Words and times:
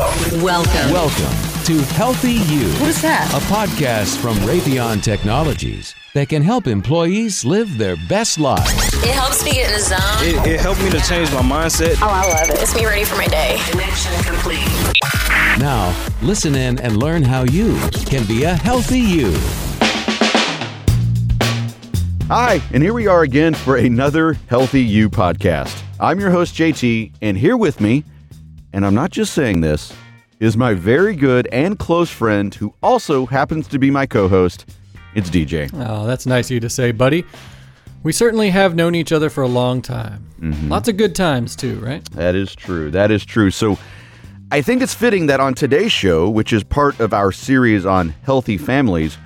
Welcome. 0.00 0.42
Welcome. 0.42 0.92
Welcome 0.92 1.64
to 1.64 1.78
Healthy 1.94 2.32
You, 2.34 2.68
What 2.80 2.90
is 2.90 3.00
that? 3.00 3.30
a 3.32 3.38
podcast 3.50 4.18
from 4.18 4.36
Raytheon 4.46 5.02
Technologies 5.02 5.94
that 6.12 6.28
can 6.28 6.42
help 6.42 6.66
employees 6.66 7.46
live 7.46 7.78
their 7.78 7.96
best 8.06 8.38
lives. 8.38 8.70
It 9.02 9.14
helps 9.14 9.42
me 9.42 9.52
get 9.52 9.68
in 9.68 9.72
the 9.72 9.80
zone. 9.80 9.98
It, 10.20 10.46
it 10.46 10.60
helped 10.60 10.82
me 10.82 10.90
to 10.90 11.00
change 11.00 11.32
my 11.32 11.40
mindset. 11.40 11.96
oh, 12.02 12.08
I 12.10 12.28
love 12.28 12.50
it. 12.50 12.60
It's 12.62 12.76
me 12.76 12.84
ready 12.84 13.04
for 13.04 13.16
my 13.16 13.26
day. 13.28 13.56
Connection 13.70 14.12
complete. 14.22 14.68
Now, 15.58 15.96
listen 16.20 16.54
in 16.54 16.78
and 16.80 16.98
learn 16.98 17.22
how 17.22 17.44
you 17.44 17.78
can 18.04 18.26
be 18.26 18.42
a 18.44 18.54
healthy 18.54 19.00
you. 19.00 19.32
Hi, 22.28 22.60
and 22.74 22.82
here 22.82 22.92
we 22.92 23.06
are 23.06 23.22
again 23.22 23.54
for 23.54 23.76
another 23.78 24.34
Healthy 24.48 24.82
You 24.84 25.08
podcast. 25.08 25.82
I'm 25.98 26.20
your 26.20 26.30
host, 26.30 26.54
JT, 26.54 27.12
and 27.22 27.38
here 27.38 27.56
with 27.56 27.80
me, 27.80 28.04
and 28.72 28.84
I'm 28.84 28.94
not 28.94 29.10
just 29.10 29.34
saying 29.34 29.60
this, 29.60 29.92
is 30.40 30.56
my 30.56 30.74
very 30.74 31.14
good 31.16 31.48
and 31.52 31.78
close 31.78 32.10
friend 32.10 32.54
who 32.54 32.74
also 32.82 33.26
happens 33.26 33.68
to 33.68 33.78
be 33.78 33.90
my 33.90 34.06
co 34.06 34.28
host. 34.28 34.66
It's 35.14 35.30
DJ. 35.30 35.70
Oh, 35.72 36.06
that's 36.06 36.26
nice 36.26 36.46
of 36.46 36.52
you 36.52 36.60
to 36.60 36.68
say, 36.68 36.92
buddy. 36.92 37.24
We 38.02 38.12
certainly 38.12 38.50
have 38.50 38.76
known 38.76 38.94
each 38.94 39.10
other 39.12 39.30
for 39.30 39.42
a 39.42 39.48
long 39.48 39.82
time. 39.82 40.28
Mm-hmm. 40.38 40.68
Lots 40.68 40.88
of 40.88 40.96
good 40.96 41.14
times, 41.14 41.56
too, 41.56 41.80
right? 41.80 42.04
That 42.12 42.34
is 42.34 42.54
true. 42.54 42.90
That 42.90 43.10
is 43.10 43.24
true. 43.24 43.50
So 43.50 43.78
I 44.52 44.62
think 44.62 44.82
it's 44.82 44.94
fitting 44.94 45.26
that 45.26 45.40
on 45.40 45.54
today's 45.54 45.90
show, 45.90 46.28
which 46.28 46.52
is 46.52 46.62
part 46.62 47.00
of 47.00 47.12
our 47.12 47.32
series 47.32 47.84
on 47.84 48.10
healthy 48.22 48.58
families, 48.58 49.18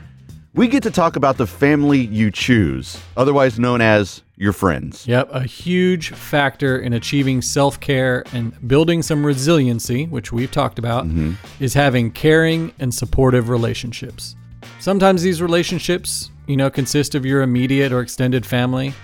we 0.54 0.66
get 0.66 0.82
to 0.84 0.90
talk 0.90 1.16
about 1.16 1.36
the 1.36 1.46
family 1.46 1.98
you 1.98 2.30
choose, 2.30 2.98
otherwise 3.16 3.58
known 3.58 3.80
as 3.80 4.22
your 4.40 4.54
friends. 4.54 5.06
Yep, 5.06 5.28
a 5.32 5.42
huge 5.42 6.10
factor 6.10 6.78
in 6.78 6.94
achieving 6.94 7.42
self 7.42 7.78
care 7.78 8.24
and 8.32 8.66
building 8.66 9.02
some 9.02 9.24
resiliency, 9.24 10.06
which 10.06 10.32
we've 10.32 10.50
talked 10.50 10.78
about, 10.78 11.04
mm-hmm. 11.04 11.32
is 11.62 11.74
having 11.74 12.10
caring 12.10 12.72
and 12.78 12.92
supportive 12.92 13.50
relationships. 13.50 14.34
Sometimes 14.78 15.20
these 15.20 15.42
relationships, 15.42 16.30
you 16.46 16.56
know, 16.56 16.70
consist 16.70 17.14
of 17.14 17.26
your 17.26 17.42
immediate 17.42 17.92
or 17.92 18.00
extended 18.00 18.46
family, 18.46 18.94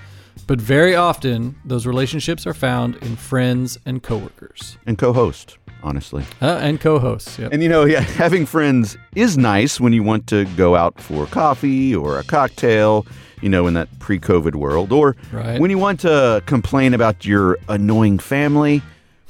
but 0.47 0.61
very 0.61 0.95
often 0.95 1.57
those 1.65 1.87
relationships 1.87 2.47
are 2.47 2.55
found 2.55 2.97
in 2.97 3.17
friends 3.17 3.79
and 3.87 4.03
coworkers 4.03 4.79
And 4.87 4.97
co 4.99 5.13
host, 5.13 5.59
honestly. 5.83 6.25
uh, 6.43 6.59
and 6.63 6.81
co 6.81 6.99
hosts. 6.99 7.39
Yep. 7.39 7.53
And 7.53 7.63
you 7.63 7.69
know, 7.69 7.85
yeah, 7.85 8.01
having 8.25 8.47
friends 8.47 8.97
is 9.15 9.37
nice 9.37 9.81
when 9.81 9.93
you 9.93 10.03
want 10.03 10.27
to 10.29 10.45
go 10.57 10.75
out 10.77 11.01
for 11.01 11.27
coffee 11.27 11.95
or 11.95 12.19
a 12.19 12.23
cocktail, 12.25 13.07
you 13.43 13.49
know, 13.49 13.67
in 13.67 13.75
that 13.75 13.89
pre 13.99 14.19
COVID 14.19 14.55
world, 14.55 14.93
or 14.93 15.17
Right. 15.33 15.61
when 15.61 15.71
you 15.71 15.79
want 15.79 16.01
to 16.01 16.43
complain 16.47 16.95
about 16.95 17.25
your 17.25 17.59
annoying 17.69 18.19
family. 18.19 18.83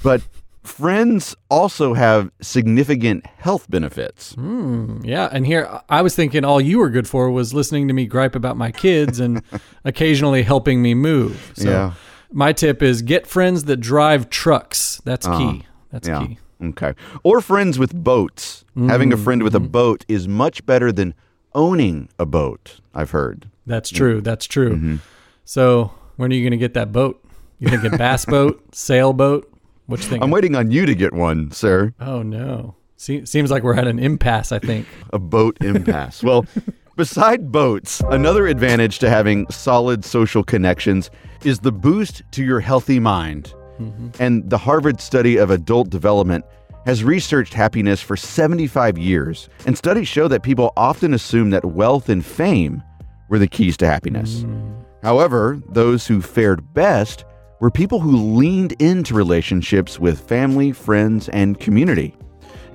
But 0.02 0.22
friends 0.68 1.34
also 1.50 1.94
have 1.94 2.30
significant 2.40 3.26
health 3.38 3.70
benefits. 3.70 4.34
Hmm, 4.34 5.00
yeah, 5.04 5.28
and 5.30 5.46
here 5.46 5.80
I 5.88 6.02
was 6.02 6.14
thinking 6.14 6.44
all 6.44 6.60
you 6.60 6.78
were 6.78 6.90
good 6.90 7.08
for 7.08 7.30
was 7.30 7.54
listening 7.54 7.88
to 7.88 7.94
me 7.94 8.06
gripe 8.06 8.34
about 8.34 8.56
my 8.56 8.70
kids 8.72 9.20
and 9.20 9.42
occasionally 9.84 10.42
helping 10.42 10.82
me 10.82 10.94
move. 10.94 11.52
So 11.56 11.70
Yeah. 11.70 11.92
my 12.32 12.52
tip 12.52 12.82
is 12.82 13.02
get 13.02 13.26
friends 13.26 13.64
that 13.64 13.78
drive 13.78 14.30
trucks. 14.30 15.00
That's 15.04 15.26
key. 15.26 15.32
Uh-huh. 15.32 15.62
That's 15.90 16.08
Yeah. 16.08 16.26
key. 16.26 16.38
Okay. 16.62 16.94
Or 17.22 17.40
friends 17.40 17.78
with 17.78 17.94
boats. 17.94 18.64
Having 18.88 19.12
a 19.12 19.16
friend 19.16 19.42
with 19.42 19.54
a 19.54 19.58
mm-hmm. 19.58 19.68
boat 19.68 20.04
is 20.06 20.28
much 20.28 20.64
better 20.66 20.92
than 20.92 21.14
owning 21.54 22.10
a 22.18 22.26
boat, 22.26 22.80
I've 22.94 23.10
heard. 23.10 23.48
That's 23.66 23.88
true. 23.88 24.20
That's 24.20 24.44
true. 24.44 24.76
Mm-hmm. 24.76 24.96
So 25.46 25.92
when 26.16 26.30
are 26.30 26.34
you 26.34 26.42
going 26.42 26.50
to 26.50 26.58
get 26.58 26.74
that 26.74 26.92
boat? 26.92 27.22
You 27.58 27.68
think 27.70 27.84
a 27.90 27.96
bass 27.96 28.24
boat, 28.36 28.62
sailboat? 28.74 29.50
What 29.86 30.00
you 30.00 30.06
think? 30.06 30.22
I'm 30.22 30.30
waiting 30.30 30.54
on 30.56 30.70
you 30.70 30.86
to 30.86 30.94
get 30.94 31.12
one, 31.12 31.50
sir. 31.50 31.94
oh 32.00 32.22
no. 32.22 32.74
Se- 32.96 33.24
seems 33.26 33.50
like 33.50 33.62
we're 33.62 33.74
at 33.76 33.86
an 33.86 33.98
impasse. 33.98 34.52
I 34.52 34.58
think. 34.58 34.86
a 35.12 35.18
boat 35.18 35.56
impasse. 35.60 36.22
well, 36.22 36.46
beside 36.96 37.52
boats, 37.52 38.00
another 38.10 38.46
advantage 38.46 38.98
to 39.00 39.10
having 39.10 39.46
solid 39.50 40.04
social 40.04 40.42
connections 40.42 41.10
is 41.44 41.60
the 41.60 41.72
boost 41.72 42.22
to 42.32 42.42
your 42.44 42.60
healthy 42.60 42.98
mind. 42.98 43.54
Mm-hmm. 43.78 44.08
And 44.18 44.48
the 44.48 44.56
Harvard 44.58 45.00
study 45.00 45.36
of 45.36 45.50
adult 45.50 45.90
development 45.90 46.44
has 46.86 47.04
researched 47.04 47.52
happiness 47.52 48.00
for 48.00 48.16
75 48.16 48.96
years, 48.96 49.48
and 49.66 49.76
studies 49.76 50.08
show 50.08 50.28
that 50.28 50.42
people 50.42 50.72
often 50.76 51.12
assume 51.12 51.50
that 51.50 51.64
wealth 51.64 52.08
and 52.08 52.24
fame 52.24 52.82
were 53.28 53.38
the 53.38 53.48
keys 53.48 53.76
to 53.78 53.86
happiness. 53.86 54.44
Mm. 54.44 54.84
However, 55.02 55.60
those 55.68 56.06
who 56.06 56.22
fared 56.22 56.72
best 56.72 57.24
were 57.60 57.70
people 57.70 58.00
who 58.00 58.34
leaned 58.34 58.72
into 58.80 59.14
relationships 59.14 59.98
with 59.98 60.20
family, 60.28 60.72
friends, 60.72 61.28
and 61.30 61.58
community 61.58 62.14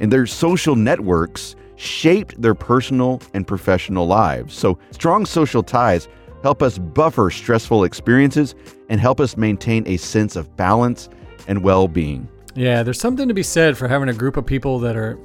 and 0.02 0.12
their 0.12 0.26
social 0.26 0.76
networks 0.76 1.56
shaped 1.78 2.42
their 2.42 2.56
personal 2.56 3.22
and 3.34 3.48
professional 3.48 4.06
lives. 4.06 4.54
So, 4.54 4.78
strong 4.90 5.26
social 5.26 5.64
ties 5.64 6.10
help 6.44 6.62
us 6.62 6.78
buffer 6.78 7.30
stressful 7.30 7.84
experiences 7.84 8.56
and 8.90 9.00
help 9.00 9.22
us 9.22 9.38
maintain 9.38 9.88
a 9.88 9.96
sense 9.98 10.36
of 10.36 10.54
balance 10.58 11.08
and 11.48 11.64
well 11.64 11.88
being. 11.88 12.28
Yeah, 12.56 12.84
there's 12.84 13.00
something 13.00 13.28
to 13.28 13.34
be 13.34 13.44
said 13.44 13.78
for 13.78 13.88
having 13.88 14.10
a 14.10 14.14
group 14.14 14.36
of 14.38 14.46
people 14.46 14.80
that 14.80 14.98
are, 14.98 15.18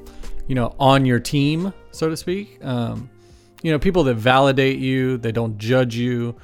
you 0.47 0.55
know, 0.55 0.75
on 0.79 1.05
your 1.05 1.19
team, 1.19 1.73
so 1.91 2.09
to 2.09 2.17
speak. 2.17 2.63
Um, 2.65 3.11
you 3.63 3.73
know, 3.73 3.79
people 3.79 4.05
that 4.05 4.15
validate 4.15 4.79
you, 4.79 5.17
they 5.17 5.33
don't 5.33 5.57
judge 5.59 5.97
you, 5.97 6.37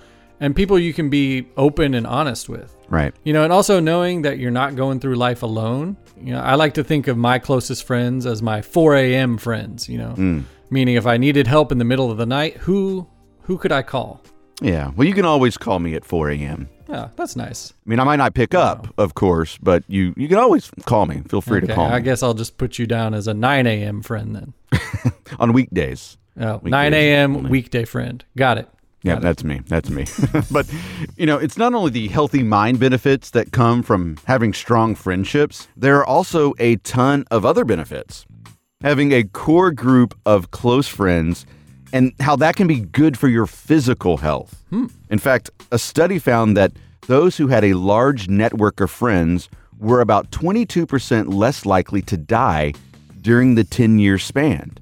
and 0.42 0.56
people 0.56 0.76
you 0.76 0.92
can 0.92 1.08
be 1.08 1.46
open 1.56 1.94
and 1.94 2.04
honest 2.04 2.48
with. 2.48 2.76
Right. 2.88 3.14
You 3.22 3.32
know, 3.32 3.44
and 3.44 3.52
also 3.52 3.78
knowing 3.78 4.22
that 4.22 4.38
you're 4.38 4.50
not 4.50 4.74
going 4.74 4.98
through 4.98 5.14
life 5.14 5.44
alone. 5.44 5.96
You 6.20 6.32
know, 6.32 6.40
I 6.40 6.56
like 6.56 6.74
to 6.74 6.84
think 6.84 7.06
of 7.06 7.16
my 7.16 7.38
closest 7.38 7.84
friends 7.84 8.26
as 8.26 8.42
my 8.42 8.60
4 8.60 8.96
a.m. 8.96 9.38
friends. 9.38 9.88
You 9.88 9.98
know, 9.98 10.14
mm. 10.18 10.44
meaning 10.68 10.96
if 10.96 11.06
I 11.06 11.16
needed 11.16 11.46
help 11.46 11.70
in 11.70 11.78
the 11.78 11.84
middle 11.84 12.10
of 12.10 12.18
the 12.18 12.26
night, 12.26 12.56
who 12.56 13.06
who 13.42 13.56
could 13.56 13.70
I 13.70 13.82
call? 13.82 14.20
Yeah. 14.60 14.90
Well, 14.96 15.06
you 15.06 15.14
can 15.14 15.24
always 15.24 15.56
call 15.56 15.78
me 15.78 15.94
at 15.94 16.04
4 16.04 16.30
a.m. 16.30 16.68
Yeah, 16.88 17.08
that's 17.16 17.36
nice. 17.36 17.72
I 17.86 17.90
mean, 17.90 18.00
I 18.00 18.04
might 18.04 18.16
not 18.16 18.34
pick 18.34 18.52
up, 18.52 18.92
of 18.98 19.14
course, 19.14 19.58
but 19.62 19.82
you, 19.88 20.12
you 20.16 20.28
can 20.28 20.38
always 20.38 20.70
call 20.84 21.06
me. 21.06 21.22
Feel 21.28 21.40
free 21.40 21.60
to 21.60 21.66
Okay, 21.66 21.74
call 21.74 21.88
me 21.88 21.94
I 21.94 22.00
guess 22.00 22.22
I'll 22.22 22.34
just 22.34 22.58
put 22.58 22.78
you 22.78 22.86
down 22.86 23.14
as 23.14 23.26
a 23.26 23.34
9 23.34 23.66
a.m. 23.66 24.02
friend 24.02 24.36
then. 24.36 25.12
on 25.38 25.52
weekdays. 25.52 26.18
Oh, 26.38 26.56
Weekdays 26.56 26.70
9 26.70 26.94
a.m. 26.94 27.42
weekday 27.44 27.84
friend. 27.84 28.24
Got 28.36 28.58
it. 28.58 28.68
Yeah, 29.02 29.16
that's 29.16 29.42
me. 29.42 29.60
That's 29.66 29.90
me. 29.90 30.06
but, 30.50 30.72
you 31.16 31.26
know, 31.26 31.36
it's 31.36 31.56
not 31.56 31.74
only 31.74 31.90
the 31.90 32.08
healthy 32.08 32.42
mind 32.42 32.78
benefits 32.78 33.30
that 33.30 33.52
come 33.52 33.82
from 33.82 34.16
having 34.26 34.52
strong 34.52 34.94
friendships, 34.94 35.66
there 35.76 35.98
are 35.98 36.06
also 36.06 36.54
a 36.58 36.76
ton 36.76 37.24
of 37.30 37.44
other 37.44 37.64
benefits. 37.64 38.24
Having 38.80 39.12
a 39.12 39.24
core 39.24 39.72
group 39.72 40.14
of 40.24 40.50
close 40.50 40.88
friends 40.88 41.46
and 41.92 42.12
how 42.20 42.36
that 42.36 42.56
can 42.56 42.66
be 42.66 42.80
good 42.80 43.18
for 43.18 43.28
your 43.28 43.46
physical 43.46 44.16
health. 44.16 44.64
Hmm. 44.70 44.86
In 45.10 45.18
fact, 45.18 45.50
a 45.70 45.78
study 45.78 46.18
found 46.18 46.56
that 46.56 46.72
those 47.06 47.36
who 47.36 47.48
had 47.48 47.64
a 47.64 47.74
large 47.74 48.28
network 48.28 48.80
of 48.80 48.90
friends 48.90 49.48
were 49.78 50.00
about 50.00 50.30
22% 50.30 51.34
less 51.34 51.66
likely 51.66 52.00
to 52.02 52.16
die 52.16 52.72
during 53.20 53.56
the 53.56 53.64
10 53.64 53.98
year 53.98 54.18
span. 54.18 54.72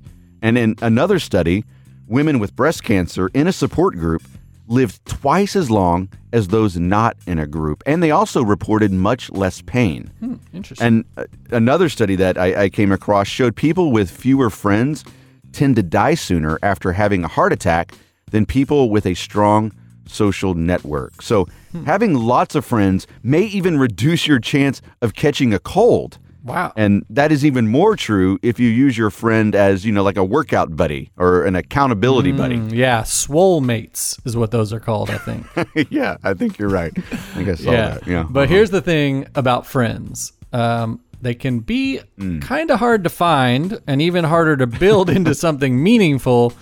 And 0.42 0.56
in 0.56 0.76
another 0.82 1.18
study, 1.18 1.64
women 2.10 2.38
with 2.38 2.54
breast 2.56 2.82
cancer 2.82 3.30
in 3.32 3.46
a 3.46 3.52
support 3.52 3.94
group 3.94 4.22
lived 4.66 5.04
twice 5.06 5.56
as 5.56 5.70
long 5.70 6.08
as 6.32 6.48
those 6.48 6.76
not 6.76 7.16
in 7.26 7.38
a 7.38 7.46
group. 7.46 7.82
And 7.86 8.02
they 8.02 8.10
also 8.10 8.42
reported 8.42 8.92
much 8.92 9.30
less 9.30 9.62
pain. 9.62 10.10
Interesting. 10.52 10.86
And 10.86 11.04
uh, 11.16 11.24
another 11.50 11.88
study 11.88 12.16
that 12.16 12.36
I, 12.36 12.64
I 12.64 12.68
came 12.68 12.92
across 12.92 13.26
showed 13.26 13.56
people 13.56 13.90
with 13.90 14.10
fewer 14.10 14.50
friends 14.50 15.04
tend 15.52 15.76
to 15.76 15.82
die 15.82 16.14
sooner 16.14 16.58
after 16.62 16.92
having 16.92 17.24
a 17.24 17.28
heart 17.28 17.52
attack 17.52 17.94
than 18.30 18.46
people 18.46 18.90
with 18.90 19.06
a 19.06 19.14
strong 19.14 19.72
social 20.06 20.54
network. 20.54 21.22
So, 21.22 21.46
having 21.86 22.14
lots 22.14 22.54
of 22.54 22.64
friends 22.64 23.06
may 23.22 23.42
even 23.42 23.78
reduce 23.78 24.26
your 24.26 24.40
chance 24.40 24.82
of 25.02 25.14
catching 25.14 25.54
a 25.54 25.58
cold. 25.58 26.18
Wow. 26.42 26.72
And 26.76 27.04
that 27.10 27.32
is 27.32 27.44
even 27.44 27.68
more 27.68 27.96
true 27.96 28.38
if 28.42 28.58
you 28.58 28.68
use 28.68 28.96
your 28.96 29.10
friend 29.10 29.54
as, 29.54 29.84
you 29.84 29.92
know, 29.92 30.02
like 30.02 30.16
a 30.16 30.24
workout 30.24 30.74
buddy 30.76 31.10
or 31.16 31.44
an 31.44 31.54
accountability 31.56 32.32
Mm, 32.32 32.72
yeah, 32.72 33.02
swole 33.02 33.60
mates 33.60 34.18
is 34.24 34.36
what 34.36 34.50
those 34.50 34.72
are 34.72 34.80
called, 34.80 35.10
I 35.10 35.18
think. 35.18 35.46
yeah, 35.90 36.16
I 36.24 36.34
think 36.34 36.58
you're 36.58 36.68
right. 36.70 36.92
I 36.96 37.00
think 37.34 37.48
I 37.48 37.54
saw 37.54 37.70
yeah. 37.72 37.88
that. 37.90 38.06
Yeah. 38.06 38.24
But 38.28 38.44
Uh-huh. 38.44 38.54
here's 38.54 38.70
the 38.70 38.80
thing 38.80 39.26
about 39.34 39.66
friends. 39.66 40.32
Um, 40.52 41.00
they 41.20 41.34
can 41.34 41.60
be 41.60 42.00
Mm. 42.18 42.40
kind 42.40 42.70
of 42.70 42.78
hard 42.78 43.04
to 43.04 43.10
find 43.10 43.78
and 43.86 44.00
even 44.00 44.24
harder 44.24 44.56
to 44.56 44.66
build 44.66 45.10
into 45.18 45.34
something 45.34 45.82
meaningful, 45.82 46.52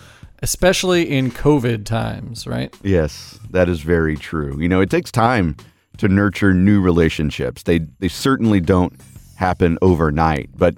especially 0.42 1.08
in 1.10 1.30
COVID 1.30 1.84
times, 1.84 2.46
right? 2.46 2.74
Yes, 2.82 3.38
that 3.50 3.68
is 3.68 3.80
very 3.80 4.16
true. 4.16 4.58
You 4.60 4.68
know, 4.68 4.80
it 4.80 4.90
takes 4.90 5.10
time 5.12 5.56
to 5.98 6.08
nurture 6.08 6.54
new 6.54 6.80
relationships. 6.80 7.62
They 7.64 7.80
they 7.98 8.08
certainly 8.08 8.60
don't 8.60 8.92
happen 9.38 9.78
overnight, 9.80 10.50
but 10.56 10.74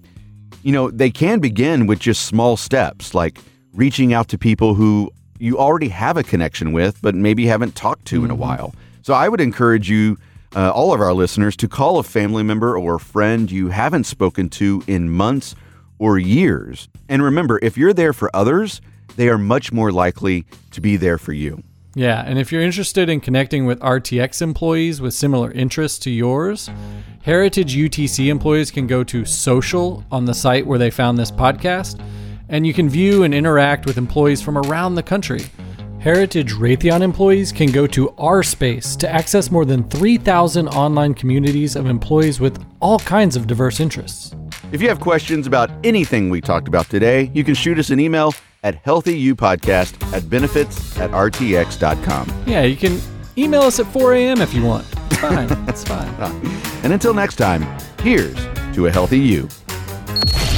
you 0.63 0.71
know, 0.71 0.91
they 0.91 1.11
can 1.11 1.41
begin 1.41 1.87
with 1.87 1.99
just 1.99 2.27
small 2.27 2.59
steps 2.59 3.15
like 3.15 3.39
reaching 3.73 4.13
out 4.13 4.29
to 4.29 4.37
people 4.37 4.75
who 4.75 5.11
you 5.39 5.59
already 5.59 5.89
have 5.89 6.19
a 6.19 6.23
connection 6.23 6.73
with 6.73 7.01
but 7.01 7.15
maybe 7.15 7.47
haven't 7.47 7.75
talked 7.75 8.05
to 8.05 8.23
in 8.23 8.31
a 8.31 8.35
while. 8.35 8.75
So 9.01 9.15
I 9.15 9.31
would 9.31 9.41
encourage 9.41 9.89
you 9.89 10.19
uh, 10.55 10.71
all 10.73 10.93
of 10.93 11.01
our 11.01 11.15
listeners 11.15 11.57
to 11.57 11.69
call 11.69 11.99
a 11.99 12.03
family 12.03 12.43
member 12.43 12.77
or 12.77 12.99
friend 12.99 13.51
you 13.51 13.69
haven't 13.69 14.05
spoken 14.05 14.51
to 14.51 14.83
in 14.87 15.09
months 15.09 15.55
or 15.99 16.19
years. 16.19 16.91
And 17.09 17.23
remember, 17.23 17.59
if 17.63 17.79
you're 17.79 17.95
there 17.95 18.13
for 18.13 18.31
others, 18.37 18.83
they 19.17 19.31
are 19.31 19.39
much 19.39 19.73
more 19.73 19.91
likely 19.91 20.45
to 20.73 20.83
be 20.83 20.97
there 20.97 21.17
for 21.17 21.33
you. 21.33 21.63
Yeah, 22.01 22.25
and 22.25 22.39
if 22.39 22.51
you're 22.51 22.63
interested 22.63 23.11
in 23.11 23.21
connecting 23.21 23.67
with 23.67 23.79
RTX 23.81 24.41
employees 24.41 25.03
with 25.03 25.13
similar 25.13 25.51
interests 25.51 25.99
to 25.99 26.11
yours, 26.11 26.71
Heritage 27.21 27.77
UTC 27.77 28.29
employees 28.29 28.71
can 28.71 28.87
go 28.87 29.05
to 29.05 29.27
social 29.27 30.03
on 30.11 30.25
the 30.25 30.33
site 30.33 30.67
where 30.67 30.79
they 30.79 30.91
found 30.91 31.19
this 31.19 31.31
podcast, 31.31 32.03
and 32.49 32.67
you 32.67 32.73
can 32.73 32.89
view 32.89 33.25
and 33.25 33.35
interact 33.35 33.85
with 33.85 33.99
employees 33.99 34.41
from 34.41 34.57
around 34.57 34.95
the 34.95 35.03
country. 35.03 35.43
Heritage 35.99 36.55
Raytheon 36.55 37.03
employees 37.03 37.53
can 37.53 37.71
go 37.71 37.87
to 37.89 38.09
our 38.17 38.43
space 38.43 38.97
to 38.97 39.13
access 39.13 39.51
more 39.51 39.67
than 39.67 39.87
3,000 39.91 40.69
online 40.69 41.13
communities 41.13 41.77
of 41.77 41.85
employees 41.85 42.41
with 42.41 42.65
all 42.81 42.99
kinds 43.01 43.37
of 43.37 43.47
diverse 43.47 43.79
interests. 43.79 44.35
If 44.73 44.81
you 44.81 44.89
have 44.89 45.01
questions 45.01 45.47
about 45.47 45.71
anything 45.85 46.31
we 46.31 46.41
talked 46.41 46.67
about 46.67 46.89
today, 46.89 47.31
you 47.35 47.45
can 47.45 47.55
shoot 47.55 47.79
us 47.79 47.91
an 47.91 48.01
email 48.01 48.33
at 48.63 48.85
healthyupodcast 48.85 50.13
at 50.13 50.29
benefits 50.29 50.99
at 50.99 51.11
rtx.com. 51.11 52.45
Yeah, 52.47 52.63
you 52.63 52.77
can 52.77 53.01
email 53.39 53.63
us 53.63 53.81
at 53.81 53.87
4 53.87 54.15
a.m. 54.15 54.41
if 54.41 54.53
you 54.55 54.65
want. 54.65 54.87
It's 55.11 55.19
fine. 55.19 55.69
it's 55.69 55.85
fine. 55.85 56.57
And 56.83 56.95
until 56.95 57.13
next 57.13 57.37
time, 57.37 57.61
here's 58.01 58.35
to 58.75 58.87
a 58.87 58.91
healthy 58.91 59.19
you. 59.19 59.49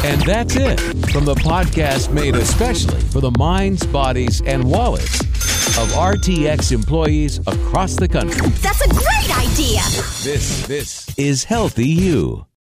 And 0.05 0.23
that's 0.23 0.55
it 0.55 0.79
from 1.11 1.25
the 1.25 1.35
podcast 1.35 2.13
made 2.13 2.37
especially 2.37 3.01
for 3.01 3.21
the 3.21 3.33
minds, 3.33 3.85
bodies, 3.87 4.41
and 4.43 4.63
wallets 4.63 5.21
of 5.79 5.89
RTX 5.93 6.71
employees 6.71 7.39
across 7.47 7.97
the 7.97 8.07
country. 8.07 8.49
That's 8.61 8.83
a 8.83 8.89
great 8.89 9.37
idea. 9.37 9.81
This 10.23 10.65
this 10.69 11.19
is 11.19 11.43
Healthy 11.43 11.89
You. 11.89 12.47